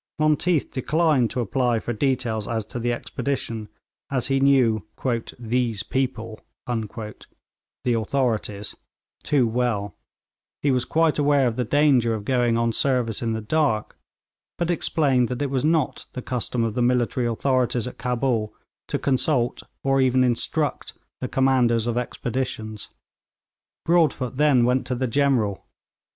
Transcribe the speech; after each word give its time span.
Monteath 0.17 0.71
declined 0.71 1.29
to 1.29 1.41
apply 1.41 1.77
for 1.77 1.93
details 1.93 2.47
as 2.47 2.65
to 2.65 2.79
the 2.79 2.91
expedition, 2.91 3.69
as 4.09 4.29
he 4.29 4.39
knew 4.39 4.83
'these 5.37 5.83
people' 5.83 6.39
(the 6.65 7.93
authorities) 7.93 8.75
too 9.21 9.47
well; 9.47 9.93
he 10.63 10.71
was 10.71 10.85
quite 10.85 11.19
aware 11.19 11.45
of 11.45 11.55
the 11.55 11.63
danger 11.63 12.15
of 12.15 12.25
going 12.25 12.57
on 12.57 12.73
service 12.73 13.21
in 13.21 13.33
the 13.33 13.41
dark, 13.41 13.95
but 14.57 14.71
explained 14.71 15.27
that 15.27 15.43
it 15.43 15.51
was 15.51 15.63
not 15.63 16.07
the 16.13 16.21
custom 16.23 16.63
of 16.63 16.73
the 16.73 16.81
military 16.81 17.27
authorities 17.27 17.87
at 17.87 17.99
Cabul 17.99 18.55
to 18.87 18.97
consult 18.97 19.61
or 19.83 20.01
even 20.01 20.23
instruct 20.23 20.93
the 21.19 21.27
commanders 21.27 21.85
of 21.85 21.95
expeditions. 21.95 22.89
Broadfoot 23.85 24.37
then 24.37 24.65
went 24.65 24.87
to 24.87 24.95
the 24.95 25.05
General. 25.05 25.63